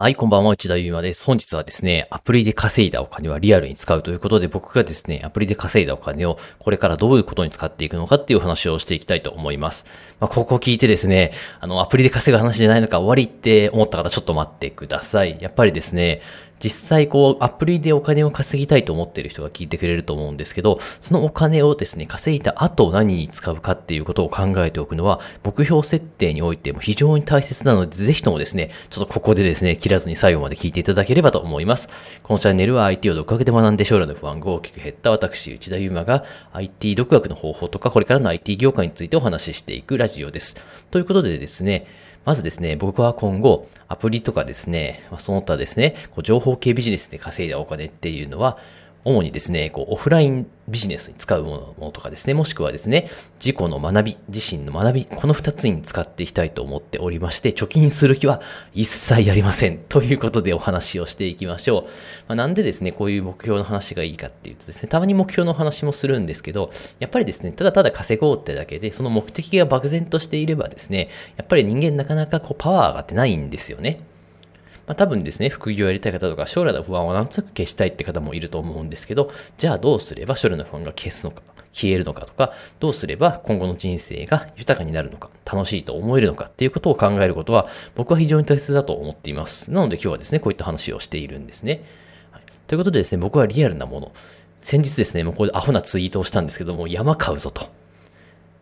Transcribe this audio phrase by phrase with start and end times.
[0.00, 1.24] はい、こんばんは、内田ゆうまです。
[1.24, 9.86] 本日はですね、アプリで稼いだお金はリアルに使うということで、僕がですね、アプリで稼いだお金をこれからどういうことに使っていくのかっていう話をしていきたいと思います。
[10.20, 15.36] まあ、ここ聞いてですね、あの、アプリで稼ぐ話じゃないのか終わりって思った方、ちょっと待ってください。
[15.40, 16.22] やっぱりですね、
[16.60, 31.88] 実際こうアプリでお金を稼ぎたいと思っている人が聞いてくれると思うんですけど、そのお金をですね、稼いだ後何に使うかっていうことを考えておくのは、目標設定においても非常に大切なので、ぜひともですね、ちょっとここでですね、切らずに最後まで聞いていただければと思います。
[32.22, 40.56] このチャンネルは IT を独学で学んで将来の不安が大きく減った私、内田祐馬が IT 独学の方法とか、これからの IT 業界についてお話ししていくラジオです。
[40.90, 41.86] ということでですね、
[42.28, 48.58] まずですね、僕は今後、アプリとかですね、その他ですね、こう情報系ビジネスで稼いだお金っていうのは、
[49.04, 53.08] 主にですね、こう、オフラインビジネスに使うものとかですね、もしくはですね、
[53.38, 58.40] 自己の学び、自身の学び、この二つに使っていきたいと思っておりまして、貯金する気は
[58.74, 59.78] 一切ありません。
[59.78, 61.82] ということでお話をしていきましょう。
[61.82, 61.88] ま
[62.32, 74.00] あ、なんでですね、こういう目標の話がいいかっていうとですね、たまに目標の話もするんですけど、やっぱりですね、ただただ稼ごうってだけで、その目的が漠然としていればですね、やっぱり人間なかなかこうパワー上がってないんですよね。
[74.88, 89.70] まあ、多分ですね、副業やりたい方とか、将来の不安をなんとなく消したいって方もいると思うんですけど、じゃあどうすれば将来の不安が消すのか、消えるのかとか、どうすれば今後の人生が豊かになるのか、楽しいと思えるのかっていうことを考えることは、僕は非常に大切だと思っています。
[89.70, 91.82] なので今日はですね、こういった話をしているんですね。
[92.30, 94.12] はい、ということでですね、僕はリアルなもの、
[94.58, 97.68] 先日ですね、もうこれアホなツイートをしたんですけども、山買うぞと。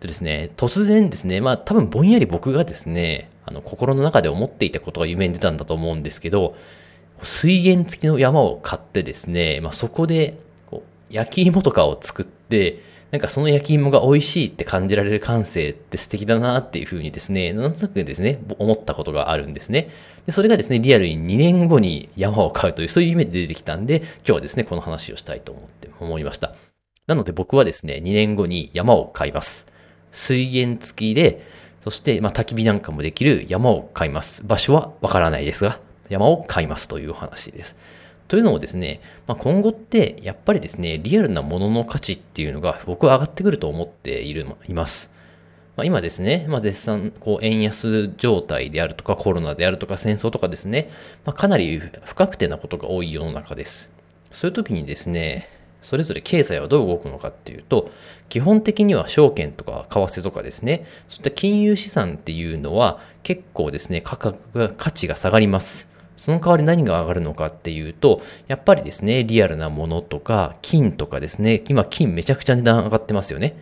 [0.00, 6.56] でですね、突然ですね、まあ多分ぼんやり僕がですね、あの、心の中で思っていたことが夢に出たんだと思うんですけど、
[7.22, 12.82] 水源付きの山を買ってですね、まあ、そこで、こう、焼き芋とかを作って、
[13.14, 19.88] なんかその焼き芋が美味しいって感じられる感性って素敵だなっていうふうにですね、なんとなくですね、思ったことがあるんですね。
[20.26, 26.54] で、それがですね、リアルに2年後に山を買うという、そういう夢で出てきたんで、今日はですね、この話をしたいと思って、思いました。
[27.06, 29.68] なので僕はですね、2年後に山を買います。
[30.10, 31.46] 水源付きで、
[31.84, 34.42] そして、まあ、焚き火なんかもできる山を買います。
[34.42, 37.76] 場所はわからないですが、山を買いますという話です。
[38.26, 45.10] というのもですね、まあ、今後ってやっぱりですね、リアルなものの価値っていうのが僕は上がってくると思っている、います。
[45.76, 50.88] まあ、今ですね、まあ、絶賛、こう、円安状態であるとか、コロナであるとか、戦争とかですね、
[51.26, 53.90] まあ、かなり不確定なことが多い世の中です。
[54.30, 55.50] そういう時にですね、
[55.84, 57.90] それぞれ経済はどう動くのかっていうと、
[58.30, 65.88] 基本的には証券とか為替とかですね、そういった金融資産っていうのは結構ですね、価格が、価値が下がります。
[66.16, 73.54] その代わり何が上がるのかっていうと、やっぱりですね、リアルなものとか、金とかですね、今金めちゃくちゃ値段上がってますよね。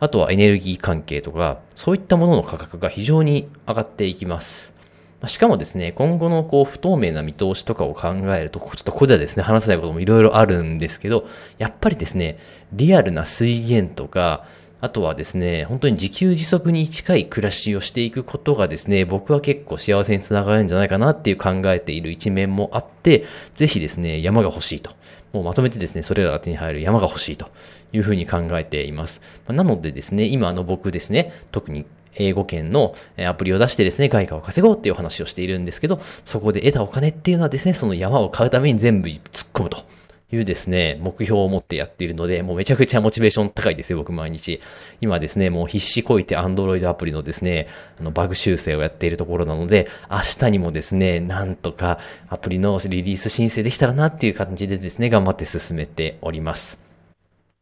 [0.00, 4.77] あとはエネルギー関係とか、そういったものの価格が非常に上がっていきます。
[5.26, 11.26] しかもですね、今後のこう不透明な見通しとかを考えると、ちょっとここではですね、話せないこともいろいろあるんですけど、
[11.58, 12.38] やっぱりですね、
[12.72, 14.44] リアルな水源とか、
[14.80, 23.24] あとはですね、本当に自給自足に近い暮らしをしていくことがですね、僕は結構幸せにつながるんじゃないかなっていう考えている一面もあって、
[23.54, 24.92] ぜひですね、山が欲しいと。
[25.32, 27.48] もうまとめてですね、それらが手に入る山が欲しいと
[27.92, 29.20] いうふうに考えています。
[29.48, 31.84] なのでですね、今の僕ですね、特に
[32.18, 39.98] 英語圏のアプリを出してですね、外貨を稼ごうっていう話をしているんですけど、そこで得たお金っていうのはですね、その山を買うために全部突っ込むと。
[40.30, 44.60] いうですね、目標を持ってやっているので、もうめちゃくちゃモチベーション高いですよ、僕毎日。
[45.00, 47.66] 今ですね、もう必死こいて Android アプリのですね、
[47.98, 51.98] あの、バグ修正をやっているところなので、明日にもですね、なんとか
[52.28, 56.87] アプリのリリース申請できたらなっていう感じでですね、頑張って進めております。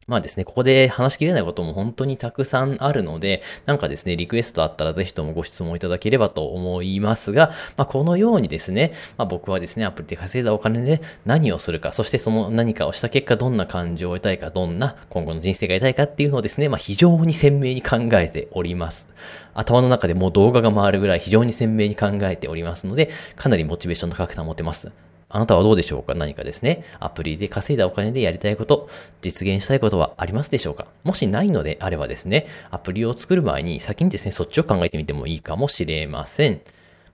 [0.06, 19.10] まあですね、ここで話しきれないことも本当にたくさんあるので、なんかですね、リクエストあったらぜひともご質問いただければと思いますが、まあこのようにですね、まあ僕はですね、アプリで稼いだお金で何をするか、そしてその何かをした結果どんな感情を得たいか、どんな今後の人生が得たいかっていうのをですね、まあ非常に鮮明に考えております。
[19.54, 24.92] 頭の中でもう動画が回るぐらい非常に鮮明に考えておりますので、かなりモチベーションの高く保てます。
[25.28, 26.14] あなたはどうでしょうか？
[26.14, 28.88] 何かですね、アプリで稼いだお金でやりたいこと、
[29.22, 30.86] 実現したいことはありますでしょうか？
[31.02, 36.60] もしないのであればですね、アプリを作る前に先にですね、そっちを考えてみてもいいかもしれません。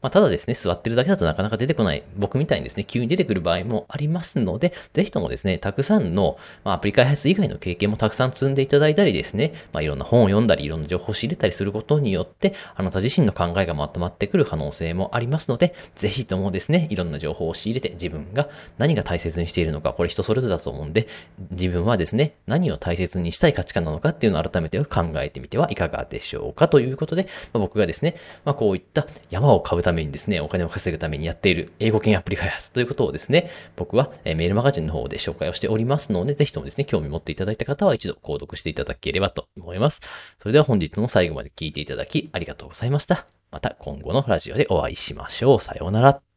[0.03, 21.07] まあ、ただですね、座ってるだけだとなかなか出てこない、僕みたいにですね、急に出てくる場合もありますので、ぜひともですね、たくさんの、まあ、アプリ開発以外の経験もたくさん積んでいただいたりですね、まあ、いろんな本を読んだり、いろんな情報を仕入れたりすることによって、あなた自身の考えがまとまってくる可能性もありますので、ぜひともですね、いろんな情報を仕入れて、自分が何が大切にしているのか、これ人それぞれだと思うんで、
[21.53, 40.01] 自分はですね、何を大切にしたい価値観なのかっていうのを改めて考えてみてはいかがでしょうかということで、まあ、僕がですね、まあ、こういった山を買うためためにですね、お金を稼ぐためにやっている英語圏アプリ開発ということをですね、僕はメールマガジンの方で紹介をしておりますので、ぜひともですね、興味持っていただいた方は一度購読していただければと思います。
[40.41, 43.27] それでは本日も最後まで聞いていただきありがとうございました。
[43.51, 45.61] また今後のラジオでお会いしましょう。
[45.61, 46.32] さようなら。